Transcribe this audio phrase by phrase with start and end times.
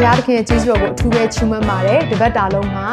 [0.00, 2.86] ဘုရားသခင်ရဲ့ကျေးဇူးတော်ကိုအထူးပဲချီးမွမ်းပါတယ်တပတ်တာလုံးမှာ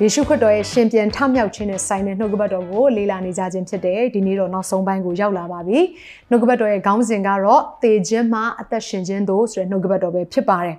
[0.00, 5.78] ယေရှုခရစ်တော်ရဲ့ရှင်ပြန်ထမြောက်ခြင်းနဲ့ဆိုင်တဲ့နှုတ်ကပတ်တော်ကိုလေ့လာနေကြခြင်းဖြစ်တယ်ဒီနေ့တော့နောက်ဆုံးပိုင်းကိုရောက်လာပါပြီ
[6.30, 10.76] နှုတ်ကပတ်တော်ရဲ့ခေါင်းစဉ်ကတော့သေခြင်းမှအသက်ရှင်ခြင်းသို့ဆိုတဲ့နှုတ်ကပတ်တော်ပဲဖြစ်ပါတယ်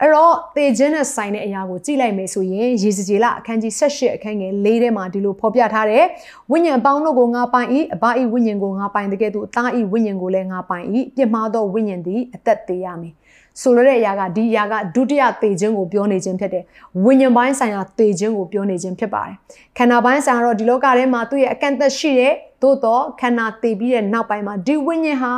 [0.00, 6.04] အဲ့တော့သေခြင်းနဲ့ဆိုင်တဲ့အရာကိုကြည့်လိုက်မယ်ဆိုရင်ယေစီကျေလအခန်းကြီး78အခန်းငယ်၄ထဲမှာဒီလိုဖော်ပြထားတယ်
[6.50, 10.84] ဝိညာဉ်ပေါင်းတို့ကိုငါပိုင်၏အဘ၏ဝိညာဉ်ကိုငါပိုင်တဲ့ကဲ့သို့အသား၏ဝိညာဉ်ကိုလည်းငါပိုင်၏
[11.16, 13.14] ပြစ်မှားသောဝိညာဉ်သည်အသက်သေးရမည်
[13.62, 16.64] ဆိုလိုတဲ့အရာကဒီအရာကဒုတိယသေခြင်းကိုပြောနေခြင်းဖြစ်တယ်။
[17.04, 19.34] ဝိညာဉ်ပိုင်းဆိုင်ရာသေခြင်းကိုပြောနေခြင်းဖြစ်ပါတယ်။
[19.76, 25.34] ခန္ဓာပိုင်းဆိုင်ရာတော့ဒီလောကထဲမှာသူ့ရဲ့အကန့်အသတ်ရှိတဲ့သို့တော့ခန္ဓာသေပြီးတဲ့နောက်ပိုင်းမှာဒီဝိညာဉ်ဟာ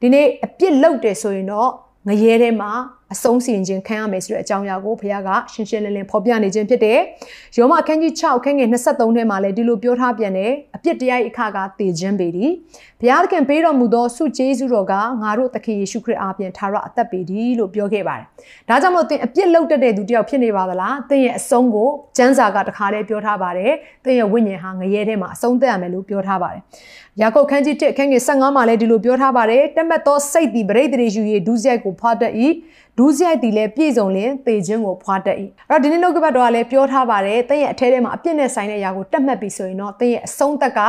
[0.00, 1.70] ဒီနေ့အပြစ်လုပ်တယ်ဆိုရင်တော့
[2.08, 2.70] ငရဲထဲမှာ
[3.14, 6.98] အဆုံးစီရင်ခြင်းခံရမယ်ဆိုတဲ့အကြောင်းအရာကိုဘုရားကရှင်းရှင်းလင်းလင်းဖော်ပြနေခြင်းဖြစ်တယ်။
[7.56, 12.50] ယောမအခန်းကြီး6အခန်းငယ်23ထဲမှာလည်းဒီလိုပြောထားပြန်တယ်။အပြစ်တရားအခါကတည်ခြင်းပေသည်။
[13.00, 18.26] ဘုရားသခင်ပေးတော်မူသောဆုကျေးဇူးတော်ကငါတို့သခင်ယေရှုခရစ်အားဖြင့်ထာဝရအသက်ပေသည်လို့ပြောခဲ့ပါတယ်။
[18.68, 23.72] ဒါကြောင့်မို့သင်အပြစ်လုပ်တတ်တဲ့သူတယောက်ဖြစ်နေပါသလား။သင်ရဲ့အဆုံးကိုကျမ်းစာကတခါတည်းပြောထားပါတယ်။
[24.04, 26.62] သင်ရဲ့ဝိညာဉ်ဟာငရဲထဲမှာအဆုံးသက်ရမယ်လို့ပြောထားပါတယ်။
[27.22, 32.32] ယာကုပ်ခန်းကြီး1အခန်းငယ်15မှာလည်းဒီလိုပြောထားပါတယ်။တမတ်သောစိတ်သည်ဗရိတ်တရေယူ၍ဒုစရိုက်ကိုဖွာတတ်၏
[32.98, 35.36] ဒူးစရိုက်တီလည်းပြည့်စုံလင်သေခြင်းကိုဖွာတတ်၏
[35.68, 40.80] အဲ့တော့ဒီနေ့လောကဘတ်တော်ကလည်းပြောထားပါတယ်တင့်ရဲ့အထဲထဲမှာအပြစ်နဲ့ဆိုင်တဲ့အရာကိုတတ်မှတ်ပြီးဆိုရင်တော့တင့်ရဲ့အဆုံးသက်က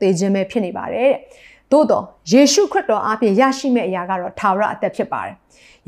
[0.00, 1.16] သေခြင်းပဲဖြစ်နေပါတယ်တဲ့
[1.72, 5.34] သို့တော့ယေရှုခရစ်တော်အားဖြင့်ရရှိမယ့်အရာကတော့ထာဝရအသက်ဖြစ်ပါတယ်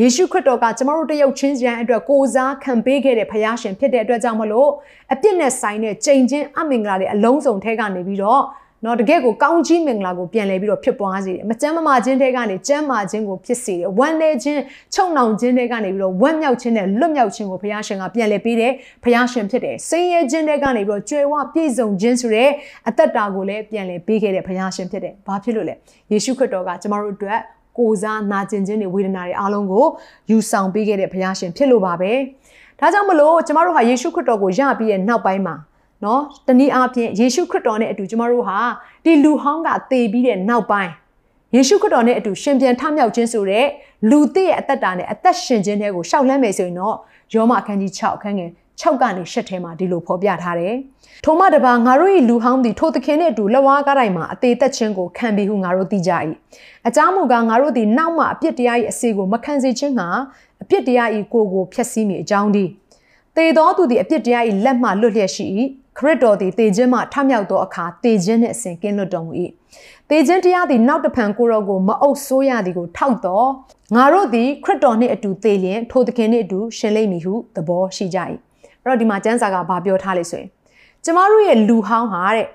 [0.00, 4.70] ယေရှုခရစ်တော်ကကျမတို့တယောက်ချင်းစီတိုင်းအတွက်ကိုးစားခံပေးခဲ့တဲ့ဖခင်ရှင်ဖြစ်တဲ့အတွက်ကြောင့်မလို့
[5.12, 8.42] အပြစ်နဲ့ဆိုင်တဲ့ကြိမ်ချင်းအမင်္ဂလာတွေအလုံးစုံထဲကနေပြီးတော့
[8.84, 14.60] နော်တကယ့်ကိုကောင်းကြီးမင်္ဂလာကိုပြန်လဲပြီးတော့ဖြစ်ပွားစေတယ်မကြမ်းမမာခြင်းတွေကနေကြမ်းမာခြင်းကိုဖြစ်စေတယ်ဝမ်းနည်းခြင်း
[14.94, 18.72] ချုံနှောင်ခြင်းတွေကနေပြီးတော့ဝမ်းမြောက်ခြင်းနဲ့လွတ်မြောက်ခြင်းကိုဘုရားရှင်ကပြန်လဲပေးတယ်
[19.04, 22.50] ဘုရားရှင်ဖြစ်တယ်စိတ်ရဲခြင်းတွေကနေပြီးတော့ကြွယ်ဝပြည့်စုံခြင်းဆိုတဲ့
[22.88, 25.74] အသက်တာကိုလည်းပြန်လဲပေးခဲ့တဲ့ဘုရားရှင်ဖြစ်တယ်ဘာဖြစ်လို့လဲ
[26.12, 27.40] ယေရှုခရစ်တော်ကကျမတို့အတွက်
[27.78, 29.86] ကိုစားနာကျင်ခြင်းတွေဝေဒနာတွေအားလုံးကို
[30.30, 32.12] ယူဆောင်ပေးခဲ့တဲ့ဘုရားရှင်ဖြစ်လို့ပါပဲ
[32.80, 35.54] ဒါကြောင့်မလို့ကျမတို့ဟာယေရှုခရစ်တော်ကိုယပြီးရဲ့နောက်ပိုင်းမှာ
[36.04, 38.58] နော်တနည်းအားဖြင့်ယေရှုခရစ်တော်နဲ့အတူကျမတို့ဟာ
[39.04, 40.92] ဒီလူဟောင်းကသေပြီးတဲ့နောက်ပိုင်း
[41.54, 43.66] ယေရှုခရစ်တော်နဲ့အတူရှင်ပြန်ထမြောက်ခြင်းဆိုတဲ့
[44.10, 46.96] လူသစ်ရဲ့အသက်တာနဲ့အသက်ရှင်ခြင်းတွေကိုရှောက်လန်းမယ်ဆိုရင်တော့
[47.34, 48.50] ယောမအခန်းကြီး6အခန်းငယ်
[48.80, 50.74] 6ကနေ7ထဲမှာဒီလိုဖော်ပြထားတယ်။
[51.24, 56.12] ထိုမှတပါငါတို့၏လူဟောင်းသည်ထိုသခင်နှင့်အတူလက်ဝါးကားတိုင်းမှာအသေးသက်ခြင်းကိုခံပြီးဟုငါတို့သိကြ၏။
[56.88, 60.08] အကြောင်းမူကားငါတို့သည်နောက်မှအပြစ်တရား၏အစေကိုမခံစေခြင်းဟာ
[60.62, 62.64] အပြစ်တရား၏ကိုယ်ကိုဖျက်ဆီးမည်အကြောင်းဒီ။
[63.36, 65.44] သေသောသူသည်အပြစ်တရား၏လက်မှလွတ်လျက်ရှိ၏
[65.98, 69.32] ခရစ်တော်သည်တေခြင်းမှထမြောက်သောအခါတေခြင်းနှင့်အစဉ်ကင်းလွတ်တော်မူ၏
[70.10, 73.48] တေခြင်းတရားသည်နောက်တဖန်ကိုရောကိုမအုပ်ဆိုးရသည်ကိုထောက်တော်
[73.96, 78.18] ငါတို့သည်ခရစ်တော်နှင့်အတူသေလျင်ထိုသခင်နှင့်အတူရှင်လိမ့်မည်ဟုသဘောရှိကြ၏
[78.82, 80.48] အဲ့တော့ဒီမှာကျမ်းစာကဘာပြောထားလဲဆိုရင်
[81.04, 82.46] ကျမတို့ရဲ့လူဟောင်းဟာတဲ့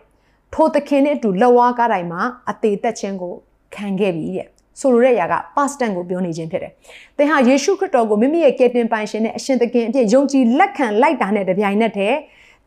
[0.53, 2.21] ထိုသခင်နဲ့အတူလက်ဝါးကားတိုင်းမှာ
[2.51, 3.33] အသေးသက်ခြင်းကို
[3.75, 4.47] ခံခဲ့ပြီတဲ့
[4.79, 6.71] ဆိုလိုတဲ့အရာက past tense ကိုပြောနေခြင်းဖြစ်တယ်။
[7.17, 12.17] သင်ဟာယေရှုခရစ်တော်ကိုမိမိရဲ့ကယ်တင်ပိုင်ရှင်နဲ့အရှင်သခင်အဖြစ်ယုံကြည်လက်ခံလိုက်တာနဲ့တပြိုင်နက်တည်း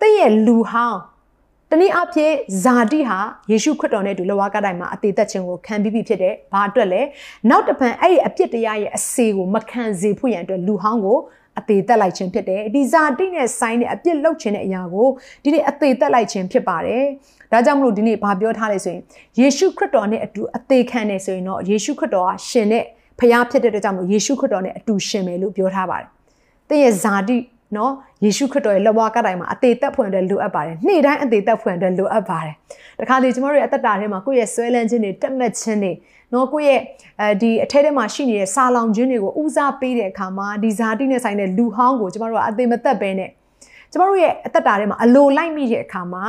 [0.01, 0.99] တင့်ရဲ့လူဟောင်း
[1.71, 3.19] တနည်းအားဖြင့်ဇာတိဟာ
[3.51, 7.03] ယေရှုခရစ်တော်နဲ့အတူလဝါကတိုင်းမှာအသေးသက်ခြင်းကိုခံပြီးပြီဖြစ်တဲ့ဘာအတွက်လဲ
[7.51, 11.19] နောက်တစ်ဖန်အဲ့ဒီအပြစ်တရားရဲ့အစေကိုမခံစေဖို့ရန်အတွက်လူဟောင်းကို
[11.59, 15.09] အသေးသက်လိုက်ခြင်းဖြစ်တယ်ဒီဇာတိနဲ့ဆိုင်တဲ့အပြစ်လုပ်ခြင်းတဲ့အရာကို
[15.45, 17.05] ဒီနေ့အသေးသက်လိုက်ခြင်းဖြစ်ပါတယ်
[17.53, 19.03] ဒါကြောင့်မလို့ဒီနေ့ဘာပြောထားလဲဆိုရင်
[19.41, 22.85] ယေရှုခရစ်တော်နဲ့အတူအသေးခံနေဆိုရင်တော့ယေရှုခရစ်တော်ဟာရှင်နဲ့
[23.19, 26.09] ဖခင်ဖြစ်တဲ့အတွက်ကြောင့်မလို့ယေရှုခရစ်တော်နဲ့အတူရှင်မယ်လို့ပြောထားပါတယ်။
[26.69, 27.37] တဲ့ရဲ့ဇာတိ
[27.77, 27.93] နော်
[28.25, 32.55] ယေရှုခရစ်တော်ရဲ့လက်ဝါးကတိုင်မှာအသေးသက်ဖွင့်တဲ့လိုအပ်ပါတယ်နေ့တိုင်းအသေးသက်ဖွင့်တဲ့လိုအပ်ပါတယ်
[33.01, 35.93] တခါလေကျမတို့ရဲ့အသက်တာထဲမှာကိုယ့်ရဲ့ဆွဲလန်းခြင်းတွေတက်မှတ်ခြင်းတွေ
[36.33, 36.81] နော်ကိုယ့်ရဲ့
[37.21, 43.31] အဲဒီအထဲထဲမှာရှိနေတဲ့စာလောင်ခြင်းတွေကိုဦးစားပေးတဲ့အခါမှာဒီဇာတိနဲ့ဆိုင်တဲ့လူဟောင်းကိုကျမတို့ကအသေးမသက်ပဲနဲ့
[43.93, 46.25] ကျမတို့ရဲ့အသက်တာထဲမှာအလိုလိုက်မိတဲ့အခါမှာ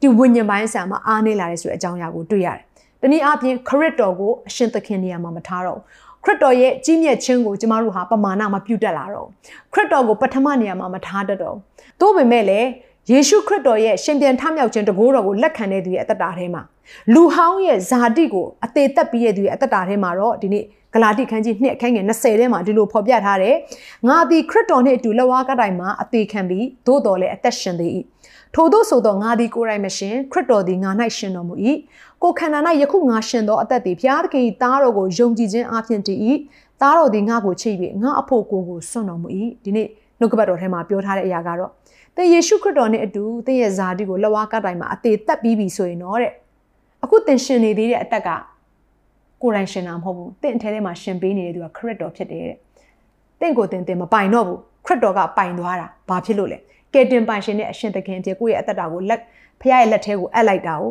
[0.00, 2.64] ဒီဝိညာဉ်ပိုင်းဆံမှာအားနေလာတဲ့ဆိုတဲ့အကြောင်းအရာကိုတွေ့ရတယ်။
[3.00, 5.80] တနည်းအားဖြင့်ခရစ်တော်ကိုအရှင်သခင်နေရာမှာမထားတော့
[6.24, 9.28] ခရစ်တော်ရဲ့ကြီးမြတ်ခြင်းကိုကျမတို့ဟာပမာဏမပြုတ်တက်လာတော့
[9.72, 11.56] ခရစ်တော်ကိုပထမနေရာမှာမထားတတ်တော့
[12.00, 12.68] သို့ပေမဲ့လည်း
[13.10, 16.62] ယေရှုခရစ်တော်ရဲ့ရှင်ပြန်ထမြောက်ခြင်းတကိုးတော်ကိုလက်ခံတဲ့သူရဲ့အသက်တာထဲမှာ
[17.12, 20.64] လူဟောင်းရဲ့ဇာတိကိုအသေးသက်ပြီးတဲ့သူရဲ့အသက်တာထဲမှာတော့ဒီနေ့
[20.94, 23.54] ဂလာတိခန်းကြီး2အခန်းငယ်20ထဲမှာဒီလိုဖော်ပြထားတယ်။
[24.08, 27.90] ငါသည်ခရစ်တော်နှင့်အတူလက်ဝါးကတိုင်မှာအသေးခံပြီးသို့တော်လည်းအသက်ရှင်သေး၏။
[28.54, 31.54] ထို့သောဆိုသောငါသည်ကိုယ်တိုင်မရှင်ခရစ်တော်သည်ငါ၌ရှင်တော်မူ၏
[32.22, 36.18] ကိုခန္ဓာ၌ယခုငါရှင်သောအသက်သည်ဘုရားသခင်၏သားတော်ကိုယုံကြည်ခြင်းအပြင်တည်၏
[36.80, 39.28] သားတော်သည်ငါ့ကိုချစ်၍ငါအဖို့ကိုကိုစွန့်တော်မူ၏
[39.64, 39.88] ဒီနေ့
[40.24, 41.70] နှနှုတ်ကပတ်တော်ထဲမှာပြောထားတဲ့အရာကတော့
[42.16, 46.32] သင်ယေရှုခရစ်တော်နဲ့အတူသင်ရဲ့ဇာတိကိုလက်ဝါးကတိုင်မှာအသေးသက်ပြီးပြီဆိုရင်တော့တဲ့
[47.04, 48.28] အခုသင်ရှင်နေသေးတဲ့အသက်က
[49.42, 52.56] ကိုယ်တိုင်ရှင်တာမဟုတ်ဘူးသင်အထဲထဲမှာရှင်ပေးနေတဲ့သူကခရစ်တော်ဖြစ်တယ်တဲ့
[53.40, 56.58] သင်ကိုသင်သင်မပိုင်တော့ဘူးခရစ်တော်ကပိုင်သွားတာဘာဖြစ်လို့လဲ
[56.92, 59.20] ကယ်တင်ပိုင်ရှင်နဲ့အရှင်သခင်တည်းကိုယ့်ရဲ့အသက်တာကိုလက်
[59.60, 60.84] ဖခင်ရဲ့လက်ထဲကိုအပ်လိုက်တာ哦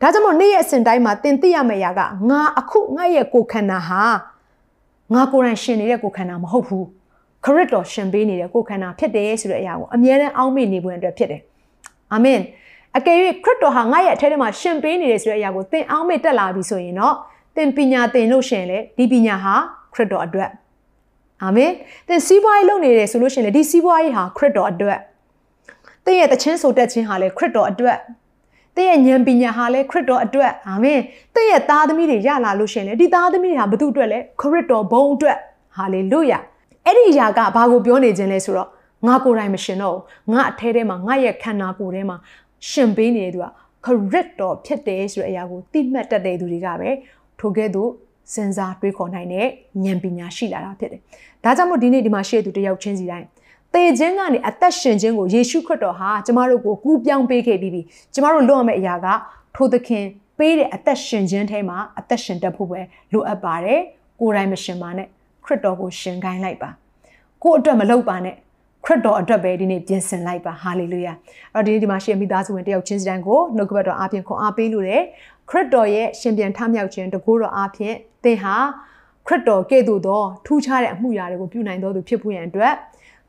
[0.00, 2.00] ဒါကြောင့်မို့နေ့ရဲ့အစဉ်တိုင်းမှာသင်သိရမယ့်အရာက
[2.30, 4.02] ငါအခုငါရဲ့ကိုယ်ခန္ဓာဟာ
[5.14, 6.86] ငါကိုယ်တိုင်ရှင်နေတဲ့ကိုယ်ခန္ဓာမဟုတ်ဘူး
[7.44, 11.42] ခရစ်တော်ရှင်ပေးနေတဲ့ကိုယ်ခန္ဓာဖြစ်တယ်ဆိုတဲ့အရာကိုအမြဲတမ်းအောက်မေ့နေဖို့အတွက်ဖြစ်တယ်
[12.12, 12.40] အာမင်
[12.96, 17.14] အကယ်၍ခရစ်တော်ဟာငါရဲ့အထက်ထဲမှာရှင်ပေးနေတယ်ဆိုတဲ့အရာကိုသင်အောက်မေ့တက်လာပြီဆိုရင်တော့
[17.56, 19.54] သင်ပညာသင်လို့ရှင်လေဒီပညာဟာ
[19.94, 20.50] ခရစ်တော်အတွက်
[21.42, 21.70] အာမင်
[22.08, 24.98] သင်စီးပွားရေးလုပ်နေတယ်ဆိုလို့ရှင်လေဒီစီးပွားရေးဟာခရစ်တော်အတွက်
[26.04, 27.98] သင်ရဲ့တခြင်းဆိုတက်ခြင်းဟာလေခရစ်တော်အတွက်
[28.76, 30.98] သင်ရဲ့ဉာဏ်ပညာဟာလည်းခရစ်တော်အတွက်အာမင်
[31.34, 35.36] သင်ရဲ့သားသမီးတွေရလာလို့ရှင်လေဒီသားသမီးတွေဟာဘု து အတွက်လဲခရစ်တော်ဘုံအတွက်
[35.76, 36.38] ဟာလေလုယာ
[36.86, 38.68] အဲ့ဒီအရာကဘာကိုပြောနေခြင်းလဲဆိုတော့
[39.06, 39.98] ငါကိုယ်တိုင်မရှင်တော့
[40.32, 42.16] ငါအထဲထဲမှာငါရဲ့ခန္ဓာကိုယ်ထဲမှာ
[42.70, 43.46] ရှင်ပေးနေတဲ့သူက
[43.84, 46.90] ခရစ်တော်ဖြစ်တယ်ဆိုတဲ့အရာကိုသိမှတ်တတ်တဲ့သူတွေကပဲ
[47.40, 47.90] ထိုကဲ့သို့
[48.34, 49.46] စဉ်းစားတွေးခေါ်နိုင်တဲ့
[49.84, 51.00] ဉာဏ်ပညာရှိလာတာဖြစ်တယ်။
[51.44, 53.26] ဒါကြောင့်မို့ဒီနေ့ဒီမှာရှိတဲ့သူတယောက်ချင်းစီတိုင်း
[53.74, 57.82] သေခြင်းကနေအသက်ရှင်ခြင်းကိုယေရှုခရစ်တော်ဟာကျမတို့ကိုကူးပြောင်းပေးခဲ့ပြီးပြီ
[58.14, 59.06] ကျမတို့လွတ်ရမယ့်အရာက
[59.54, 60.04] ထိုသခင်
[60.38, 62.80] ပေးတဲ့အသက်ရှင်ခြင်းထဲမှာအသက်ရှင်တတ်ဖို့ပဲ
[63.12, 63.80] လိုအပ်ပါတယ်
[64.20, 65.08] ကိုယ်တိုင်မရှင်ပါနဲ့
[65.44, 66.70] ခရစ်တော်ကိုရှင်ခိုင်းလိုက်ပါ
[67.42, 68.36] ကိုယ့်အတွက်မလုပ်ပါနဲ့
[68.84, 71.12] ခရစ်တော်အတွက်ပဲဒီနေ့ပြင်ဆင်လိုက်ပါဟာလေလုယာ
[71.54, 75.02] အဲ့တော့ဒီနေ့ဒီမှာရှင်မိသားစုဝင်တယောက်ချင်းစီတိုင်းကိုနှုတ်ကပတ်တော်အားဖြင့်ခွန်အားပေးလို့တယ်
[75.50, 77.94] ခရစ်တော်ရဲ့ရှင်ပြန်ထမြောက်ခြင်းတကူတော်အားဖြင့်
[78.24, 78.56] သင်ဟာ
[79.26, 82.74] ခရစ်တော်ကဲ့သို့သောထူးခြားတဲ့အမှုရာတွေကိုပြုနိုင်တော်သူဖြစ်ဖို့ရန်အတွက်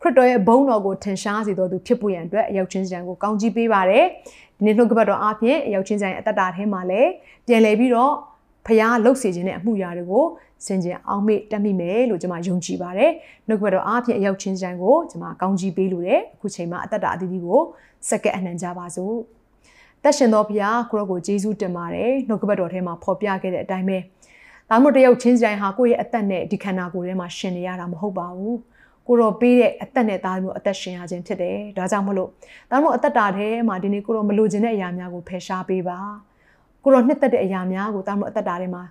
[0.01, 4.05] ခရစ်တော်ရဲ့ဘုန်းတော်ကိုထင်ရှားစေတော်သူဖြစ်ဖို့ရန်အတွက်အရောက်ချင်းစံကိုကောင်းကြီးပေးပါတယ်
[4.57, 7.09] ဒီနေ့နှုတ်ကပတ်တော်အားဖြင့်အရောက်ချင်းစံအသက်တာထဲမှာလည်း
[7.47, 8.13] ပြန်လည်ပြီးတော့
[8.65, 10.25] ဖရားလှုပ်စေခြင်းနဲ့အမှုရာတွေကို
[10.65, 13.11] စင်ကြင်အောင်မေ့တက်မိမယ်လို့ကျွန်မယုံကြည်ပါတယ်
[13.47, 17.61] နှုတ်ကပတ်တော်အားဖြင့်အရောက်ချင်းစံကိုကျွန်မကောင်းကြီးပေးလို့တယ်အခုချိန်မှာအသက်တာအသီးသီးကို
[18.09, 19.15] စက္ကန့်အနှံကြပါစို့
[20.03, 23.97] တက်ရှင်တော်ဘုရားကိုရောကိုယေရှုတင်ပါတယ်နှုတ်ကပတ်တော်ထဲမှာဖော်ပြခဲ့တဲ့အတိုင်းပဲ
[24.69, 28.57] ဒါမှမဟုတ်တယောက်ချင်းစံဟာကိုယ့်ရဲ့အသက်နဲ့ဒီခန္ဓာကိုယ်ထဲမှာရှင်နေရတာမဟုတ်ပါဘူး
[29.07, 32.29] ကိုတော့ပေးတဲ့အသက်နဲ့သားမျိုးအသက်ရှင်ရခြင်းဖြစ်တယ်။ဒါကြောင့်မလို့
[32.69, 35.99] သားမျိုးအသက်တာထဲမှာဒီနေ့ကိုတော့မလိုချင်တဲ့အရာများကိုဖယ်ရှားပေးပါ။
[36.83, 38.83] ကိုတော့နှစ်သက်တဲ့အရာများကိုသားမျိုးအသက်တာထဲမှာ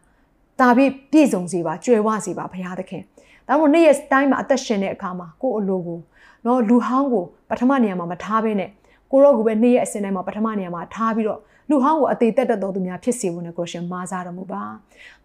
[0.61, 3.03] တာပြီးပြည့်စုံစေပါကြွယ်ဝစေပါဘုရားသခင်။
[3.49, 6.01] ဒါမှမဟုတ်နေ့ရက်တိုင်းမှာအသက်ရှင်တဲ့အခါမှာကို့အလိုကို
[6.47, 8.71] နော်လူဟောင်းကိုပထမနေရာမှာမထားဘဲနဲ့
[9.11, 11.41] ကိုရောကိုပဲနေ့ရက်အစဉ်တိုင်းမှာပထမနေရာမှာထားပြီးတော့
[11.71, 14.63] လူဟောင်းကိုအသေးသက်တော်သူများဖြစ်စေဖို့နဲ့ကိုရှင်မာစားတော်မူပါ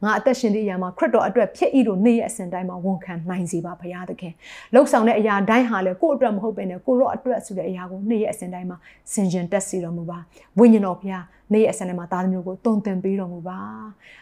[0.04, 4.34] ငါအသက်ရှင်သည့်အရာမှာခရစ်တော်အတွက်ဖြစ်ဤတို့နေ့ရက်အစဉ်တိုင်းမှာဝန်ခံနိုင်စေပါဘုရားသခင်
[4.74, 8.78] လှုပ်ဆောင်တဲ့အရာတိုင်းဟာလည်းကိုယ့်အတွက်မဟုတ်ဘဲနဲ့ကိုရောအတွက်ဆိုတဲ့အရာကိုနေ့ရက်အစဉ်တိုင်းမှာ
[9.14, 10.18] ဆင်ခြင်တက်စေတော်မူပါ
[10.60, 11.24] ဝိညာဉ်တော်ဘုရား
[11.54, 13.60] နေ့ရက်အစဉ်တိုင်းမှာသားသမီးကိုတုံသင်ပေးတော်မူပါ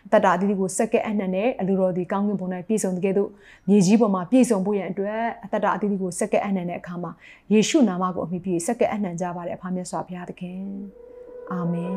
[0.06, 3.30] အသက်တာအသီးသီးကိုစက္ကဲအနှံ့နဲ့အလိုတော်ဒီကောင်းကင်ဘုံ၌ပြည့်စုံတဲ့ကဲ့သို့
[3.70, 7.12] မြေကြီးပေါ်မှာပြည့်စုံဖို့ရန်အတွက်အသက်တာအသီးသီးကိုစက္ကဲအနှံ့တဲ့အခါမှာ
[7.54, 10.62] ယေရှုနာမကိုအမိပြုစက္ကဲအနှံ့ကြပါတဲ့အဖာမြတ်စွာဘုရားသခင်
[11.52, 11.96] အာမင်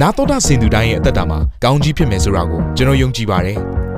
[0.00, 3.58] နာတော်တာစင်သူတိုင်းရဲ့အသက်တာမှာကောင်းကြီးဖြစ်မယ်ဆိုတာကိုကျွန်တော်ယုံကြည်ပါတယ်။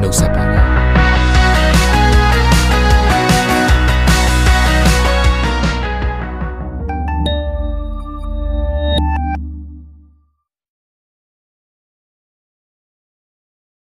[0.00, 0.83] နှုတ်ဆက်ပါတယ်